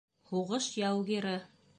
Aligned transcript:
Һуғыш 0.29 0.69
яугиры. 0.83 1.35